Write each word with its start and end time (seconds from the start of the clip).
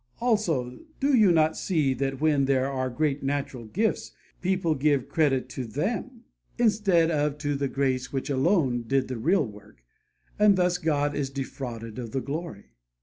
Also, 0.19 0.79
do 0.99 1.15
you 1.15 1.31
not 1.31 1.55
see 1.55 1.93
that 1.93 2.19
when 2.19 2.45
there 2.45 2.67
are 2.71 2.89
great 2.89 3.21
natural 3.21 3.65
gifts, 3.65 4.13
people 4.41 4.73
give 4.73 5.01
the 5.01 5.05
credit 5.05 5.47
to 5.49 5.63
them, 5.63 6.23
instead 6.57 7.11
of 7.11 7.37
to 7.37 7.53
the 7.55 7.67
grace 7.67 8.11
which 8.11 8.27
alone 8.31 8.81
did 8.87 9.09
the 9.09 9.17
real 9.19 9.45
work, 9.45 9.83
and 10.39 10.55
thus 10.55 10.79
God 10.79 11.13
is 11.13 11.29
defrauded 11.29 11.99
of 11.99 12.13
the 12.13 12.19
glory? 12.21 12.71